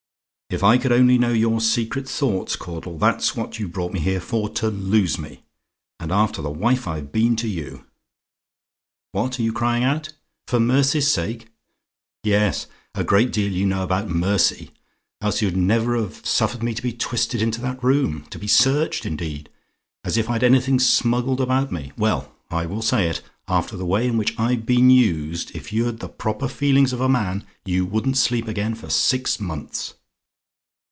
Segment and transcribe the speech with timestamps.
[0.53, 4.19] If I could only know your secret thoughts, Caudle, that's what you brought me here
[4.19, 5.43] for, to lose me.
[5.97, 7.85] And after the wife I've been to you!
[9.13, 10.11] "What are you crying out?
[10.47, 11.47] "FOR MERCY'S SAKE?
[12.25, 14.71] "Yes; a great deal you know about mercy!
[15.21, 18.25] Else you'd never have suffered me to be twisted into that room.
[18.31, 19.47] To be searched, indeed!
[20.03, 21.93] As if I'd anything smuggled about me.
[21.97, 26.01] Well, I will say it, after the way in which I've been used, if you'd
[26.01, 29.93] the proper feelings of a man, you wouldn't sleep again for six months.